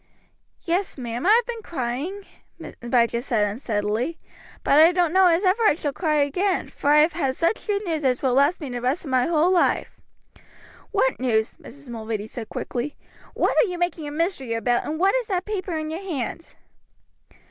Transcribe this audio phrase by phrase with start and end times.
[0.63, 2.25] "Yes, ma'am, I have been crying,"
[2.81, 4.17] Abijah said unsteadily,
[4.63, 7.67] "but I don't know as ever I shall cry again, for I have heard such
[7.67, 10.01] good news as will last me the rest of my whole life."
[10.89, 11.89] "What news, Abijah?" Mrs.
[11.89, 12.95] Mulready asked quickly.
[13.35, 16.55] "What are you making a mystery about, and what is that paper in your hand?"